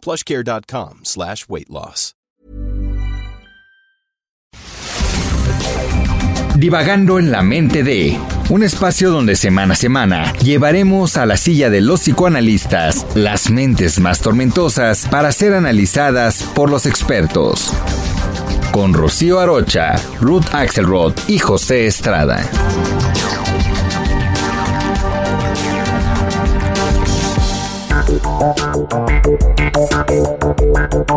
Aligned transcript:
plushcare.com 0.00 1.00
slash 1.04 1.46
weight 1.48 1.68
loss. 1.68 2.14
Divagando 6.60 7.18
en 7.18 7.30
la 7.30 7.42
mente 7.42 7.82
de 7.82 8.18
un 8.50 8.62
espacio 8.62 9.10
donde 9.10 9.34
semana 9.34 9.72
a 9.72 9.76
semana 9.76 10.32
llevaremos 10.42 11.16
a 11.16 11.24
la 11.24 11.38
silla 11.38 11.70
de 11.70 11.80
los 11.80 12.00
psicoanalistas 12.00 13.06
las 13.14 13.48
mentes 13.48 13.98
más 13.98 14.20
tormentosas 14.20 15.06
para 15.10 15.32
ser 15.32 15.54
analizadas 15.54 16.42
por 16.54 16.68
los 16.68 16.84
expertos. 16.84 17.72
Con 18.72 18.92
Rocío 18.92 19.40
Arocha, 19.40 19.96
Ruth 20.20 20.52
Axelrod 20.52 21.14
y 21.28 21.38
José 21.38 21.86
Estrada. 21.86 22.44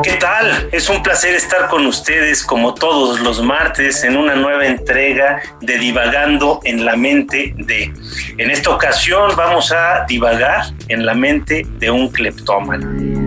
¿Qué 0.03 0.13
tal? 0.19 0.69
Es 0.71 0.89
un 0.89 1.01
placer 1.01 1.35
estar 1.35 1.69
con 1.69 1.85
ustedes 1.85 2.43
como 2.43 2.73
todos 2.73 3.19
los 3.21 3.41
martes 3.41 4.03
en 4.03 4.17
una 4.17 4.35
nueva 4.35 4.65
entrega 4.65 5.41
de 5.61 5.77
Divagando 5.77 6.59
en 6.63 6.85
la 6.85 6.95
mente 6.95 7.53
de. 7.57 7.93
En 8.37 8.51
esta 8.51 8.69
ocasión 8.69 9.31
vamos 9.35 9.71
a 9.71 10.05
divagar 10.07 10.65
en 10.87 11.05
la 11.05 11.13
mente 11.13 11.65
de 11.79 11.91
un 11.91 12.09
cleptómano. 12.09 13.22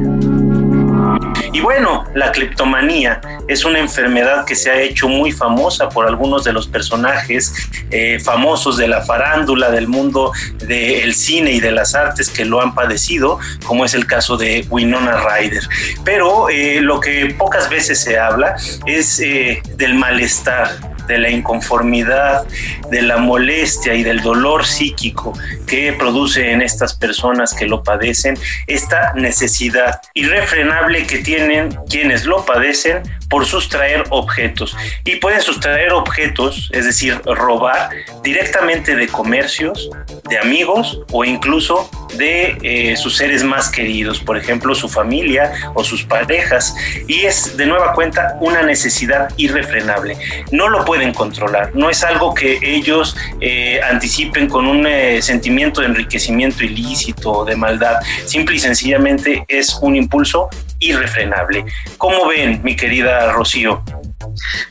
Y 1.52 1.60
bueno, 1.60 2.04
la 2.14 2.32
cleptomanía 2.32 3.20
es 3.48 3.64
una 3.64 3.78
enfermedad 3.78 4.44
que 4.44 4.54
se 4.54 4.70
ha 4.70 4.80
hecho 4.80 5.08
muy 5.08 5.32
famosa 5.32 5.88
por 5.88 6.06
algunos 6.06 6.44
de 6.44 6.52
los 6.52 6.66
personajes 6.66 7.54
eh, 7.90 8.18
famosos 8.20 8.76
de 8.76 8.88
la 8.88 9.02
farándula, 9.02 9.70
del 9.70 9.88
mundo 9.88 10.32
del 10.58 11.14
cine 11.14 11.52
y 11.52 11.60
de 11.60 11.72
las 11.72 11.94
artes 11.94 12.28
que 12.28 12.44
lo 12.44 12.60
han 12.60 12.74
padecido, 12.74 13.38
como 13.64 13.84
es 13.84 13.94
el 13.94 14.06
caso 14.06 14.36
de 14.36 14.66
Winona 14.70 15.18
Ryder. 15.20 15.62
Pero 16.04 16.48
eh, 16.48 16.80
lo 16.80 17.00
que 17.00 17.34
pocas 17.38 17.68
veces 17.68 18.00
se 18.00 18.18
habla 18.18 18.56
es 18.86 19.20
eh, 19.20 19.62
del 19.76 19.94
malestar 19.94 20.95
de 21.06 21.18
la 21.18 21.30
inconformidad, 21.30 22.44
de 22.90 23.02
la 23.02 23.16
molestia 23.16 23.94
y 23.94 24.02
del 24.02 24.20
dolor 24.20 24.64
psíquico 24.64 25.32
que 25.66 25.92
produce 25.92 26.52
en 26.52 26.62
estas 26.62 26.94
personas 26.94 27.54
que 27.54 27.66
lo 27.66 27.82
padecen 27.82 28.38
esta 28.66 29.12
necesidad 29.14 30.00
irrefrenable 30.14 31.06
que 31.06 31.18
tienen 31.18 31.76
quienes 31.88 32.24
lo 32.24 32.44
padecen 32.44 33.02
por 33.28 33.46
sustraer 33.46 34.04
objetos. 34.10 34.76
Y 35.04 35.16
pueden 35.16 35.40
sustraer 35.40 35.92
objetos, 35.92 36.68
es 36.72 36.84
decir, 36.84 37.20
robar 37.24 37.90
directamente 38.22 38.96
de 38.96 39.08
comercios, 39.08 39.90
de 40.28 40.38
amigos 40.38 41.00
o 41.12 41.24
incluso 41.24 41.90
de 42.16 42.56
eh, 42.62 42.96
sus 42.96 43.16
seres 43.16 43.42
más 43.44 43.68
queridos, 43.70 44.20
por 44.20 44.36
ejemplo, 44.36 44.74
su 44.74 44.88
familia 44.88 45.52
o 45.74 45.84
sus 45.84 46.04
parejas. 46.04 46.74
Y 47.06 47.24
es 47.24 47.56
de 47.56 47.66
nueva 47.66 47.92
cuenta 47.92 48.36
una 48.40 48.62
necesidad 48.62 49.28
irrefrenable. 49.36 50.16
No 50.50 50.68
lo 50.68 50.84
pueden 50.84 51.12
controlar, 51.12 51.74
no 51.74 51.90
es 51.90 52.02
algo 52.04 52.34
que 52.34 52.58
ellos 52.62 53.16
eh, 53.40 53.80
anticipen 53.82 54.48
con 54.48 54.66
un 54.66 54.86
eh, 54.86 55.20
sentimiento 55.22 55.80
de 55.80 55.88
enriquecimiento 55.88 56.64
ilícito 56.64 57.32
o 57.32 57.44
de 57.44 57.56
maldad. 57.56 58.00
Simple 58.24 58.56
y 58.56 58.58
sencillamente 58.58 59.44
es 59.48 59.78
un 59.82 59.96
impulso 59.96 60.48
irrefrenable. 60.78 61.64
¿Cómo 61.98 62.26
ven, 62.26 62.60
mi 62.62 62.76
querida 62.76 63.32
Rocío? 63.32 63.82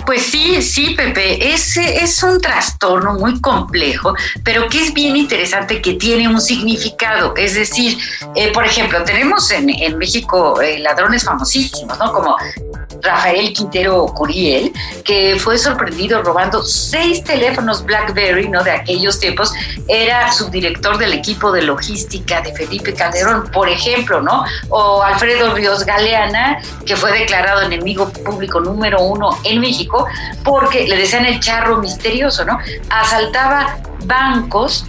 Pues 0.06 0.24
sí, 0.24 0.62
sí, 0.62 0.94
Pepe, 0.96 1.54
es, 1.54 1.78
es 1.78 2.22
un 2.24 2.40
trastorno 2.40 3.16
muy 3.16 3.40
complejo, 3.42 4.14
pero 4.44 4.70
que 4.70 4.84
es 4.84 4.94
bien 4.94 5.16
interesante 5.16 5.82
que 5.82 5.94
tiene 5.94 6.28
un 6.28 6.42
significado. 6.42 7.34
Es 7.36 7.56
decir, 7.56 7.98
eh, 8.36 8.52
por 8.52 8.66
ejemplo, 8.66 9.04
tenemos 9.04 9.50
en, 9.52 9.66
México 9.98 10.62
eh, 10.62 10.80
ladrones 10.80 11.24
famosísimos, 11.24 11.98
¿no? 11.98 12.12
Como 12.12 12.36
Rafael 13.02 13.54
Quintero 13.54 14.06
Curiel, 14.08 14.72
que 15.04 15.38
fue 15.40 15.58
sorprendido 15.58 16.22
robando 16.22 16.64
seis 16.64 17.24
teléfonos 17.24 17.84
BlackBerry, 17.84 18.50
¿no? 18.50 18.64
De 18.64 18.72
aquellos 18.72 19.20
tiempos, 19.20 19.54
era 19.88 20.32
subdirector 20.32 20.98
del 20.98 21.14
equipo 21.14 21.52
de 21.52 21.62
logística 21.62 22.42
de 22.42 22.54
Felipe 22.54 22.94
Calderón, 22.94 23.50
por 23.52 23.70
ejemplo, 23.70 24.22
¿no? 24.22 24.44
O 24.70 25.02
Alfredo 25.02 25.54
Ríos 25.54 25.86
Galeana, 25.86 26.60
que 26.86 26.96
fue 26.96 27.12
declarado 27.18 27.62
enemigo 27.62 28.10
público 28.10 28.60
número 28.60 29.02
uno 29.02 29.30
en 29.44 29.55
México, 29.60 30.08
porque 30.44 30.88
le 30.88 30.98
decían 30.98 31.26
el 31.26 31.40
charro 31.40 31.78
misterioso, 31.78 32.46
¿no? 32.46 32.60
Asaltaba 32.90 33.78
bancos 34.06 34.86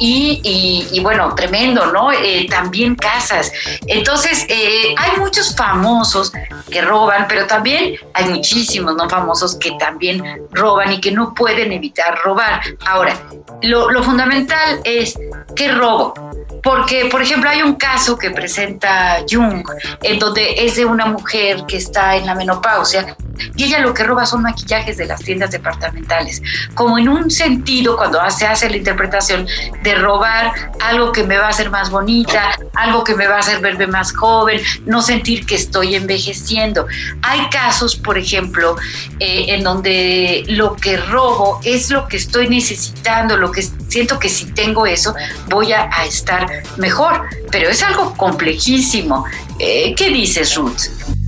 y, 0.00 1.00
bueno, 1.02 1.34
tremendo, 1.34 1.86
¿no? 1.92 2.10
Eh, 2.12 2.46
también 2.48 2.94
casas. 2.94 3.52
Entonces, 3.86 4.46
eh, 4.48 4.94
hay 4.96 5.18
muchos 5.18 5.54
famosos 5.54 6.32
que 6.70 6.80
roban, 6.80 7.26
pero 7.28 7.46
también 7.46 7.96
hay 8.14 8.24
muchísimos 8.26 8.96
no 8.96 9.08
famosos 9.08 9.56
que 9.56 9.72
también 9.72 10.22
roban 10.52 10.92
y 10.92 11.00
que 11.00 11.10
no 11.10 11.34
pueden 11.34 11.72
evitar 11.72 12.18
robar. 12.24 12.62
Ahora, 12.86 13.14
lo, 13.62 13.90
lo 13.90 14.02
fundamental 14.02 14.80
es, 14.84 15.18
¿qué 15.54 15.72
robo? 15.72 16.14
Porque, 16.62 17.06
por 17.06 17.22
ejemplo, 17.22 17.50
hay 17.50 17.62
un 17.62 17.74
caso 17.74 18.16
que 18.16 18.30
presenta 18.30 19.24
Jung, 19.28 19.64
en 20.02 20.18
donde 20.18 20.64
es 20.64 20.76
de 20.76 20.84
una 20.84 21.06
mujer 21.06 21.64
que 21.66 21.76
está 21.76 22.16
en 22.16 22.26
la 22.26 22.34
menopausia 22.34 23.16
y 23.56 23.64
ella 23.64 23.80
lo 23.80 23.94
que 23.94 24.04
roba 24.04 24.26
son 24.26 24.42
maquillajes 24.42 24.96
de 24.96 25.06
las 25.06 25.20
tiendas 25.20 25.50
departamentales, 25.50 26.42
como 26.74 26.98
en 26.98 27.08
un 27.08 27.30
sentido 27.30 27.96
cuando 27.96 28.18
se 28.30 28.46
hace 28.46 28.68
la 28.68 28.76
interpretación 28.76 29.46
de 29.82 29.94
robar 29.94 30.52
algo 30.80 31.12
que 31.12 31.24
me 31.24 31.36
va 31.36 31.46
a 31.46 31.50
hacer 31.50 31.70
más 31.70 31.90
bonita, 31.90 32.58
algo 32.74 33.04
que 33.04 33.14
me 33.14 33.26
va 33.26 33.36
a 33.36 33.38
hacer 33.40 33.60
verme 33.60 33.86
más 33.86 34.12
joven, 34.12 34.60
no 34.86 35.02
sentir 35.02 35.46
que 35.46 35.56
estoy 35.56 35.94
envejeciendo. 35.94 36.86
Hay 37.22 37.48
casos, 37.50 37.96
por 37.96 38.18
ejemplo, 38.18 38.76
eh, 39.18 39.46
en 39.48 39.64
donde 39.64 40.44
lo 40.48 40.76
que 40.76 40.96
robo 40.96 41.60
es 41.64 41.90
lo 41.90 42.08
que 42.08 42.16
estoy 42.16 42.48
necesitando, 42.48 43.36
lo 43.36 43.50
que 43.50 43.62
siento 43.62 44.18
que 44.18 44.28
si 44.28 44.46
tengo 44.52 44.86
eso 44.86 45.14
voy 45.48 45.72
a, 45.72 45.88
estar 46.04 46.46
mejor, 46.76 47.22
pero 47.50 47.68
es 47.68 47.82
algo 47.82 48.14
complejísimo. 48.16 49.24
Eh, 49.58 49.94
¿Qué 49.94 50.08
dices, 50.08 50.54
Ruth? 50.54 51.19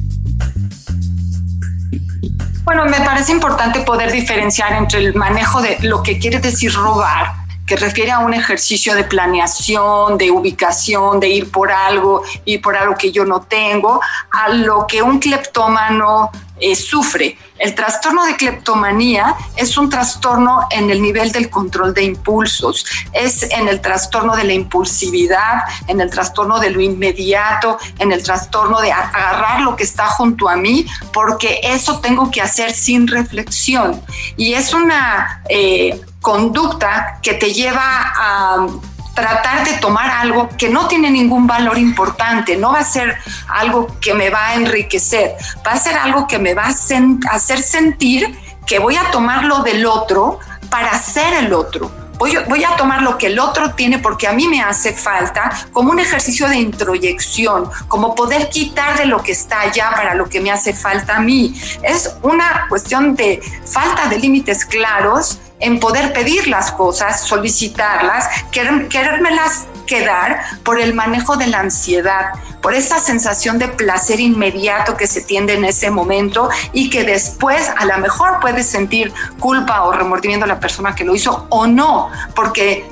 Bueno, 2.64 2.84
me 2.84 3.00
parece 3.00 3.32
importante 3.32 3.80
poder 3.80 4.12
diferenciar 4.12 4.72
entre 4.74 5.00
el 5.00 5.14
manejo 5.14 5.60
de 5.60 5.78
lo 5.80 6.00
que 6.00 6.18
quiere 6.18 6.38
decir 6.38 6.72
robar, 6.72 7.32
que 7.66 7.74
refiere 7.74 8.12
a 8.12 8.20
un 8.20 8.34
ejercicio 8.34 8.94
de 8.94 9.02
planeación, 9.02 10.16
de 10.16 10.30
ubicación, 10.30 11.18
de 11.18 11.28
ir 11.28 11.50
por 11.50 11.72
algo, 11.72 12.22
ir 12.44 12.62
por 12.62 12.76
algo 12.76 12.94
que 12.96 13.10
yo 13.10 13.24
no 13.24 13.42
tengo, 13.42 14.00
a 14.30 14.48
lo 14.50 14.86
que 14.86 15.02
un 15.02 15.18
cleptómano 15.18 16.30
eh, 16.60 16.76
sufre. 16.76 17.36
El 17.62 17.76
trastorno 17.76 18.24
de 18.24 18.34
cleptomanía 18.34 19.36
es 19.54 19.78
un 19.78 19.88
trastorno 19.88 20.66
en 20.72 20.90
el 20.90 21.00
nivel 21.00 21.30
del 21.30 21.48
control 21.48 21.94
de 21.94 22.02
impulsos, 22.02 22.84
es 23.12 23.44
en 23.44 23.68
el 23.68 23.80
trastorno 23.80 24.34
de 24.34 24.42
la 24.42 24.52
impulsividad, 24.52 25.62
en 25.86 26.00
el 26.00 26.10
trastorno 26.10 26.58
de 26.58 26.70
lo 26.70 26.80
inmediato, 26.80 27.78
en 28.00 28.10
el 28.10 28.20
trastorno 28.24 28.80
de 28.80 28.90
agarrar 28.90 29.60
lo 29.60 29.76
que 29.76 29.84
está 29.84 30.08
junto 30.08 30.48
a 30.48 30.56
mí, 30.56 30.86
porque 31.12 31.60
eso 31.62 32.00
tengo 32.00 32.32
que 32.32 32.42
hacer 32.42 32.72
sin 32.72 33.06
reflexión. 33.06 34.02
Y 34.36 34.54
es 34.54 34.74
una 34.74 35.44
eh, 35.48 36.00
conducta 36.20 37.20
que 37.22 37.34
te 37.34 37.54
lleva 37.54 38.12
a 38.16 38.66
tratar 39.14 39.64
de 39.64 39.74
tomar 39.74 40.10
algo 40.10 40.48
que 40.56 40.68
no 40.68 40.88
tiene 40.88 41.10
ningún 41.10 41.46
valor 41.46 41.78
importante, 41.78 42.56
no 42.56 42.72
va 42.72 42.80
a 42.80 42.84
ser 42.84 43.18
algo 43.48 43.98
que 44.00 44.14
me 44.14 44.30
va 44.30 44.48
a 44.48 44.54
enriquecer, 44.54 45.36
va 45.66 45.72
a 45.72 45.76
ser 45.76 45.96
algo 45.96 46.26
que 46.26 46.38
me 46.38 46.54
va 46.54 46.64
a 46.64 47.34
hacer 47.34 47.62
sentir 47.62 48.38
que 48.66 48.78
voy 48.78 48.96
a 48.96 49.10
tomar 49.10 49.44
lo 49.44 49.62
del 49.62 49.84
otro 49.86 50.38
para 50.70 50.98
ser 50.98 51.34
el 51.34 51.52
otro. 51.52 51.90
Voy, 52.18 52.36
voy, 52.48 52.62
a 52.62 52.76
tomar 52.76 53.02
lo 53.02 53.18
que 53.18 53.26
el 53.26 53.38
otro 53.40 53.74
tiene 53.74 53.98
porque 53.98 54.28
a 54.28 54.32
mí 54.32 54.46
me 54.46 54.62
hace 54.62 54.92
falta 54.92 55.50
como 55.72 55.90
un 55.90 55.98
ejercicio 55.98 56.48
de 56.48 56.56
introyección, 56.56 57.68
como 57.88 58.14
poder 58.14 58.48
quitar 58.48 58.96
de 58.96 59.06
lo 59.06 59.22
que 59.22 59.32
está 59.32 59.62
allá 59.62 59.90
para 59.96 60.14
lo 60.14 60.28
que 60.28 60.40
me 60.40 60.52
hace 60.52 60.72
falta 60.72 61.16
a 61.16 61.20
mí. 61.20 61.60
Es 61.82 62.14
una 62.22 62.66
cuestión 62.68 63.16
de 63.16 63.42
falta 63.66 64.06
de 64.08 64.20
límites 64.20 64.64
claros 64.64 65.40
en 65.62 65.78
poder 65.78 66.12
pedir 66.12 66.48
las 66.48 66.72
cosas, 66.72 67.26
solicitarlas, 67.26 68.28
querérmelas 68.50 69.66
quedar 69.86 70.40
por 70.64 70.80
el 70.80 70.92
manejo 70.92 71.36
de 71.36 71.46
la 71.46 71.60
ansiedad, 71.60 72.32
por 72.62 72.74
esa 72.74 72.98
sensación 72.98 73.58
de 73.58 73.68
placer 73.68 74.20
inmediato 74.20 74.96
que 74.96 75.06
se 75.06 75.20
tiende 75.20 75.54
en 75.54 75.64
ese 75.64 75.90
momento 75.90 76.48
y 76.72 76.88
que 76.88 77.04
después 77.04 77.68
a 77.76 77.84
lo 77.84 77.98
mejor 77.98 78.38
puedes 78.40 78.66
sentir 78.66 79.12
culpa 79.38 79.82
o 79.82 79.92
remordimiento 79.92 80.44
a 80.44 80.48
la 80.48 80.60
persona 80.60 80.94
que 80.94 81.04
lo 81.04 81.14
hizo 81.14 81.46
o 81.50 81.66
no, 81.66 82.10
porque 82.34 82.88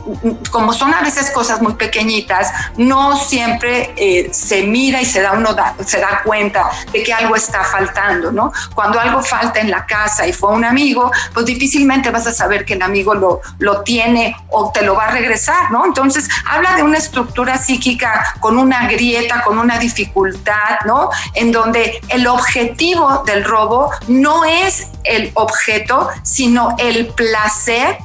como 0.50 0.72
son 0.72 0.92
a 0.92 1.00
veces 1.00 1.30
cosas 1.30 1.62
muy 1.62 1.74
pequeñitas, 1.74 2.52
no 2.76 3.16
siempre 3.16 3.94
eh, 3.96 4.30
se 4.32 4.64
mira 4.64 5.00
y 5.00 5.06
se 5.06 5.22
da 5.22 5.32
uno 5.32 5.54
se 5.86 6.00
da 6.00 6.22
cuenta 6.24 6.68
de 6.92 7.02
que 7.02 7.12
algo 7.12 7.36
está 7.36 7.62
faltando, 7.62 8.32
¿no? 8.32 8.52
Cuando 8.74 8.98
algo 8.98 9.22
falta 9.22 9.60
en 9.60 9.70
la 9.70 9.86
casa 9.86 10.26
y 10.26 10.32
fue 10.32 10.50
un 10.50 10.64
amigo, 10.64 11.10
pues 11.32 11.46
difícilmente 11.46 12.10
vas 12.10 12.26
a 12.26 12.32
saber 12.32 12.64
que 12.64 12.74
el 12.74 12.82
amigo 12.82 13.14
lo, 13.14 13.40
lo 13.58 13.82
tiene 13.82 14.36
o 14.48 14.70
te 14.72 14.82
lo 14.82 14.94
va 14.94 15.06
a 15.06 15.10
regresar, 15.12 15.70
¿no? 15.70 15.84
Entonces, 15.84 16.28
habla 16.46 16.74
de 16.74 16.82
una 16.82 16.98
estructura 16.98 17.58
psíquica 17.58 18.34
con 18.40 18.58
una 18.58 18.88
grieta, 18.88 19.42
con 19.42 19.59
una 19.60 19.78
dificultad, 19.78 20.80
¿no? 20.86 21.10
En 21.34 21.52
donde 21.52 22.00
el 22.08 22.26
objetivo 22.26 23.22
del 23.26 23.44
robo 23.44 23.90
no 24.08 24.44
es 24.44 24.88
el 25.04 25.30
objeto, 25.34 26.08
sino 26.22 26.74
el 26.78 27.08
placer 27.08 27.98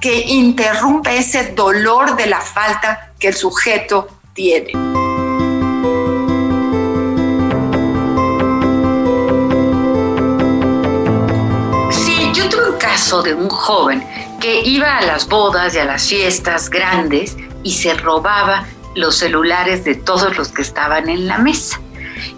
que 0.00 0.20
interrumpe 0.20 1.18
ese 1.18 1.52
dolor 1.52 2.16
de 2.16 2.26
la 2.26 2.40
falta 2.40 3.12
que 3.18 3.28
el 3.28 3.34
sujeto 3.34 4.08
tiene. 4.32 4.72
Sí, 11.90 12.30
yo 12.32 12.48
tuve 12.48 12.70
un 12.70 12.78
caso 12.78 13.22
de 13.22 13.34
un 13.34 13.50
joven 13.50 14.06
que 14.40 14.62
iba 14.62 14.96
a 14.96 15.02
las 15.02 15.28
bodas 15.28 15.74
y 15.74 15.78
a 15.78 15.84
las 15.84 16.06
fiestas 16.06 16.70
grandes 16.70 17.36
y 17.62 17.72
se 17.72 17.92
robaba 17.94 18.64
los 18.94 19.16
celulares 19.16 19.84
de 19.84 19.94
todos 19.94 20.36
los 20.36 20.48
que 20.48 20.62
estaban 20.62 21.08
en 21.08 21.26
la 21.26 21.38
mesa. 21.38 21.80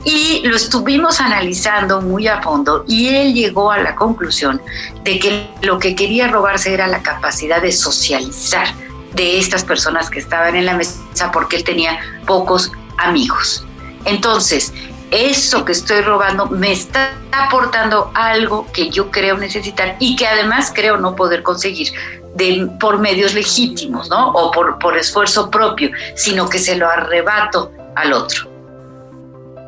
Y 0.05 0.43
lo 0.45 0.57
estuvimos 0.57 1.21
analizando 1.21 2.01
muy 2.01 2.29
a 2.29 2.41
fondo 2.41 2.85
y 2.87 3.09
él 3.09 3.35
llegó 3.35 3.71
a 3.71 3.79
la 3.79 3.95
conclusión 3.95 4.61
de 5.03 5.19
que 5.19 5.49
lo 5.63 5.79
que 5.79 5.95
quería 5.95 6.29
robarse 6.29 6.73
era 6.73 6.87
la 6.87 7.03
capacidad 7.03 7.61
de 7.61 7.73
socializar 7.73 8.69
de 9.15 9.39
estas 9.39 9.65
personas 9.65 10.09
que 10.09 10.19
estaban 10.19 10.57
en 10.57 10.67
la 10.67 10.77
mesa 10.77 11.31
porque 11.33 11.57
él 11.57 11.65
tenía 11.65 11.99
pocos 12.27 12.73
amigos. 12.99 13.65
Entonces, 14.05 14.73
eso 15.13 15.65
que 15.65 15.73
estoy 15.73 16.01
robando 16.01 16.47
me 16.47 16.73
está 16.73 17.13
aportando 17.31 18.11
algo 18.15 18.67
que 18.73 18.91
yo 18.91 19.11
creo 19.11 19.37
necesitar 19.37 19.97
y 19.99 20.17
que 20.17 20.27
además 20.27 20.73
creo 20.75 20.97
no 20.97 21.15
poder 21.15 21.43
conseguir 21.43 21.93
de, 22.35 22.69
por 22.81 22.99
medios 22.99 23.35
legítimos, 23.35 24.09
¿no? 24.09 24.31
O 24.31 24.51
por, 24.51 24.79
por 24.79 24.97
esfuerzo 24.97 25.51
propio, 25.51 25.91
sino 26.17 26.49
que 26.49 26.59
se 26.59 26.77
lo 26.77 26.89
arrebato 26.89 27.73
al 27.95 28.13
otro. 28.15 28.51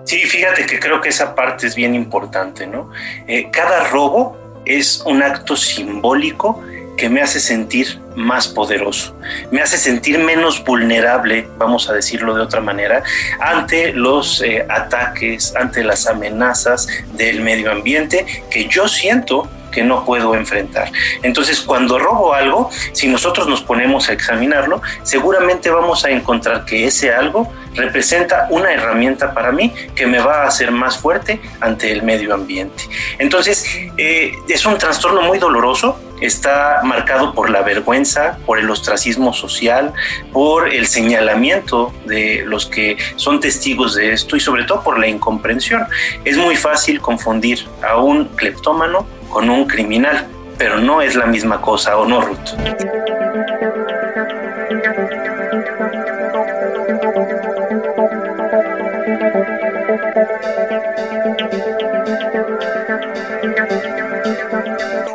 Sí, 0.04 0.18
fíjate 0.22 0.66
que 0.66 0.78
creo 0.78 1.00
que 1.00 1.10
esa 1.10 1.34
parte 1.34 1.66
es 1.66 1.74
bien 1.74 1.94
importante, 1.94 2.66
¿no? 2.66 2.90
Eh, 3.26 3.50
cada 3.50 3.88
robo 3.88 4.62
es 4.64 5.02
un 5.06 5.22
acto 5.22 5.56
simbólico 5.56 6.62
que 6.96 7.08
me 7.08 7.20
hace 7.20 7.40
sentir 7.40 8.00
más 8.14 8.46
poderoso, 8.48 9.16
me 9.50 9.60
hace 9.60 9.76
sentir 9.76 10.18
menos 10.18 10.62
vulnerable, 10.64 11.48
vamos 11.58 11.88
a 11.90 11.92
decirlo 11.92 12.34
de 12.34 12.42
otra 12.42 12.60
manera, 12.60 13.02
ante 13.40 13.92
los 13.92 14.40
eh, 14.42 14.66
ataques, 14.68 15.54
ante 15.56 15.82
las 15.82 16.06
amenazas 16.06 16.86
del 17.14 17.40
medio 17.40 17.72
ambiente 17.72 18.24
que 18.50 18.66
yo 18.66 18.88
siento 18.88 19.48
que 19.74 19.82
no 19.82 20.04
puedo 20.04 20.34
enfrentar. 20.36 20.90
Entonces, 21.22 21.60
cuando 21.60 21.98
robo 21.98 22.32
algo, 22.32 22.70
si 22.92 23.08
nosotros 23.08 23.48
nos 23.48 23.60
ponemos 23.60 24.08
a 24.08 24.12
examinarlo, 24.12 24.80
seguramente 25.02 25.68
vamos 25.68 26.04
a 26.04 26.10
encontrar 26.10 26.64
que 26.64 26.86
ese 26.86 27.12
algo 27.12 27.52
representa 27.74 28.46
una 28.50 28.72
herramienta 28.72 29.34
para 29.34 29.50
mí 29.50 29.72
que 29.96 30.06
me 30.06 30.20
va 30.20 30.42
a 30.44 30.46
hacer 30.46 30.70
más 30.70 30.96
fuerte 30.96 31.40
ante 31.60 31.90
el 31.90 32.04
medio 32.04 32.32
ambiente. 32.32 32.84
Entonces, 33.18 33.66
eh, 33.98 34.32
es 34.48 34.64
un 34.64 34.78
trastorno 34.78 35.22
muy 35.22 35.38
doloroso, 35.38 35.98
está 36.26 36.80
marcado 36.82 37.34
por 37.34 37.50
la 37.50 37.62
vergüenza, 37.62 38.38
por 38.46 38.58
el 38.58 38.70
ostracismo 38.70 39.32
social, 39.32 39.92
por 40.32 40.72
el 40.72 40.86
señalamiento 40.86 41.92
de 42.06 42.44
los 42.46 42.66
que 42.66 42.96
son 43.16 43.40
testigos 43.40 43.94
de 43.94 44.12
esto 44.12 44.36
y 44.36 44.40
sobre 44.40 44.64
todo 44.64 44.82
por 44.82 44.98
la 44.98 45.06
incomprensión. 45.06 45.86
Es 46.24 46.36
muy 46.36 46.56
fácil 46.56 47.00
confundir 47.00 47.66
a 47.86 47.98
un 47.98 48.26
cleptómano 48.26 49.06
con 49.28 49.50
un 49.50 49.66
criminal, 49.66 50.26
pero 50.58 50.78
no 50.78 51.02
es 51.02 51.14
la 51.14 51.26
misma 51.26 51.60
cosa, 51.60 51.96
¿o 51.96 52.06
no, 52.06 52.20
Ruth? 52.20 53.13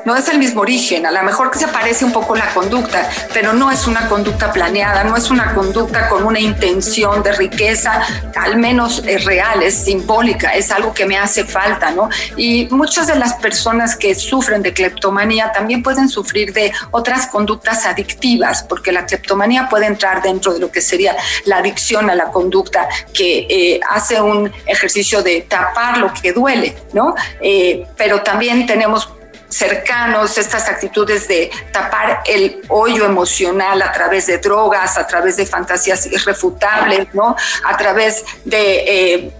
No 0.09 0.15
es 0.15 0.27
el 0.27 0.39
mismo 0.39 0.61
origen, 0.61 1.05
a 1.05 1.11
lo 1.11 1.21
mejor 1.21 1.51
que 1.51 1.59
se 1.59 1.67
parece 1.67 2.03
un 2.03 2.11
poco 2.11 2.35
la 2.35 2.51
conducta, 2.51 3.07
pero 3.31 3.53
no 3.53 3.69
es 3.69 3.85
una 3.85 4.09
conducta 4.09 4.51
planeada, 4.51 5.03
no 5.03 5.15
es 5.15 5.29
una 5.29 5.53
conducta 5.53 6.09
con 6.09 6.23
una 6.23 6.39
intención 6.39 7.21
de 7.21 7.31
riqueza, 7.33 8.01
al 8.35 8.57
menos 8.57 9.03
es 9.05 9.23
real, 9.25 9.61
es 9.61 9.75
simbólica, 9.75 10.55
es 10.55 10.71
algo 10.71 10.95
que 10.95 11.05
me 11.05 11.15
hace 11.15 11.45
falta, 11.45 11.91
¿no? 11.91 12.09
Y 12.35 12.67
muchas 12.71 13.05
de 13.05 13.17
las 13.17 13.35
personas 13.35 13.95
que 13.95 14.15
sufren 14.15 14.63
de 14.63 14.73
cleptomanía 14.73 15.51
también 15.51 15.83
pueden 15.83 16.09
sufrir 16.09 16.53
de 16.53 16.73
otras 16.89 17.27
conductas 17.27 17.85
adictivas, 17.85 18.63
porque 18.63 18.91
la 18.91 19.05
cleptomanía 19.05 19.69
puede 19.69 19.85
entrar 19.85 20.23
dentro 20.23 20.55
de 20.55 20.59
lo 20.59 20.71
que 20.71 20.81
sería 20.81 21.15
la 21.45 21.57
adicción 21.57 22.09
a 22.09 22.15
la 22.15 22.31
conducta, 22.31 22.89
que 23.13 23.45
eh, 23.47 23.79
hace 23.87 24.19
un 24.19 24.51
ejercicio 24.65 25.21
de 25.21 25.41
tapar 25.41 25.99
lo 25.99 26.11
que 26.11 26.33
duele, 26.33 26.75
¿no? 26.93 27.13
Eh, 27.41 27.85
pero 27.95 28.23
también 28.23 28.65
tenemos 28.65 29.07
cercanos, 29.49 30.37
estas 30.37 30.69
actitudes 30.69 31.27
de 31.27 31.51
tapar 31.73 32.21
el 32.25 32.61
hoyo 32.69 33.05
emocional 33.05 33.81
a 33.81 33.91
través 33.91 34.27
de 34.27 34.37
drogas, 34.37 34.97
a 34.97 35.05
través 35.05 35.37
de 35.37 35.45
fantasías 35.45 36.05
irrefutables, 36.05 37.13
¿no? 37.13 37.35
A 37.65 37.75
través 37.75 38.23
de 38.45 39.15
eh, 39.15 39.33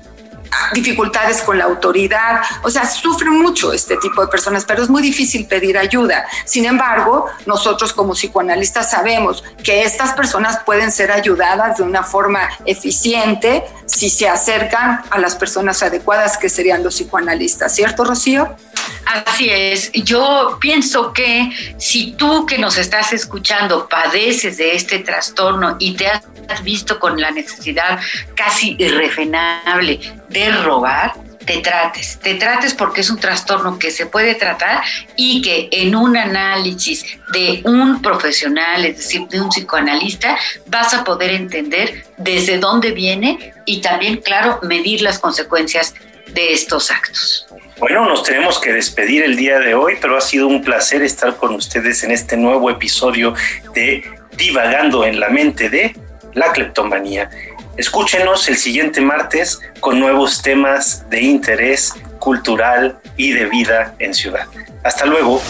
dificultades 0.73 1.41
con 1.41 1.57
la 1.57 1.65
autoridad, 1.65 2.41
o 2.63 2.69
sea, 2.69 2.85
sufren 2.85 3.33
mucho 3.33 3.71
este 3.73 3.97
tipo 3.97 4.21
de 4.21 4.27
personas, 4.27 4.65
pero 4.65 4.83
es 4.83 4.89
muy 4.89 5.01
difícil 5.01 5.45
pedir 5.45 5.77
ayuda. 5.77 6.25
Sin 6.45 6.65
embargo, 6.65 7.27
nosotros 7.45 7.93
como 7.93 8.13
psicoanalistas 8.13 8.91
sabemos 8.91 9.43
que 9.63 9.83
estas 9.83 10.13
personas 10.13 10.59
pueden 10.65 10.91
ser 10.91 11.11
ayudadas 11.11 11.77
de 11.77 11.83
una 11.83 12.03
forma 12.03 12.49
eficiente 12.65 13.63
si 13.85 14.09
se 14.09 14.27
acercan 14.27 15.01
a 15.09 15.19
las 15.19 15.35
personas 15.35 15.81
adecuadas 15.83 16.37
que 16.37 16.49
serían 16.49 16.83
los 16.83 16.95
psicoanalistas, 16.95 17.73
¿cierto, 17.73 18.03
Rocío? 18.03 18.55
Así 19.05 19.49
es, 19.49 19.91
yo 19.93 20.57
pienso 20.61 21.13
que 21.13 21.49
si 21.77 22.13
tú 22.13 22.45
que 22.45 22.57
nos 22.57 22.77
estás 22.77 23.11
escuchando 23.13 23.87
padeces 23.87 24.57
de 24.57 24.75
este 24.75 24.99
trastorno 24.99 25.77
y 25.79 25.95
te 25.95 26.07
has 26.07 26.63
visto 26.63 26.99
con 26.99 27.19
la 27.19 27.31
necesidad 27.31 27.99
casi 28.35 28.75
irrefrenable 28.77 29.99
de 30.29 30.51
robar, 30.51 31.13
te 31.49 31.61
trates, 31.61 32.19
te 32.19 32.35
trates 32.35 32.75
porque 32.75 33.01
es 33.01 33.09
un 33.09 33.17
trastorno 33.17 33.79
que 33.79 33.89
se 33.89 34.05
puede 34.05 34.35
tratar 34.35 34.83
y 35.15 35.41
que 35.41 35.67
en 35.71 35.95
un 35.95 36.15
análisis 36.15 37.03
de 37.33 37.61
un 37.65 38.03
profesional, 38.03 38.85
es 38.85 38.97
decir, 38.97 39.27
de 39.27 39.41
un 39.41 39.49
psicoanalista, 39.49 40.37
vas 40.67 40.93
a 40.93 41.03
poder 41.03 41.31
entender 41.31 42.05
desde 42.17 42.59
dónde 42.59 42.91
viene 42.91 43.53
y 43.65 43.81
también, 43.81 44.17
claro, 44.17 44.59
medir 44.61 45.01
las 45.01 45.17
consecuencias 45.17 45.95
de 46.27 46.53
estos 46.53 46.91
actos. 46.91 47.47
Bueno, 47.79 48.05
nos 48.05 48.23
tenemos 48.23 48.59
que 48.59 48.73
despedir 48.73 49.23
el 49.23 49.37
día 49.37 49.57
de 49.59 49.73
hoy, 49.73 49.93
pero 50.01 50.17
ha 50.17 50.21
sido 50.21 50.47
un 50.47 50.61
placer 50.61 51.01
estar 51.01 51.37
con 51.37 51.55
ustedes 51.55 52.03
en 52.03 52.11
este 52.11 52.35
nuevo 52.35 52.69
episodio 52.69 53.33
de 53.73 54.03
Divagando 54.35 55.05
en 55.05 55.19
la 55.19 55.29
mente 55.29 55.69
de 55.69 55.95
la 56.33 56.51
cleptomanía. 56.51 57.29
Escúchenos 57.77 58.49
el 58.49 58.57
siguiente 58.57 58.99
martes 58.99 59.61
con 59.79 59.97
nuevos 59.97 60.41
temas 60.41 61.09
de 61.09 61.21
interés 61.21 61.93
cultural 62.19 62.99
y 63.15 63.31
de 63.31 63.45
vida 63.45 63.95
en 63.99 64.13
ciudad. 64.13 64.47
Hasta 64.83 65.05
luego. 65.05 65.41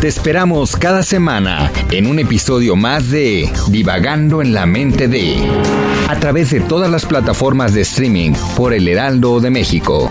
Te 0.00 0.08
esperamos 0.08 0.76
cada 0.76 1.02
semana 1.02 1.70
en 1.90 2.06
un 2.06 2.18
episodio 2.18 2.74
más 2.74 3.10
de 3.10 3.50
Divagando 3.68 4.40
en 4.40 4.54
la 4.54 4.64
mente 4.64 5.08
de 5.08 5.36
a 6.08 6.18
través 6.20 6.50
de 6.50 6.60
todas 6.60 6.90
las 6.90 7.04
plataformas 7.04 7.74
de 7.74 7.82
streaming 7.82 8.32
por 8.56 8.72
el 8.72 8.88
Heraldo 8.88 9.40
de 9.40 9.50
México. 9.50 10.10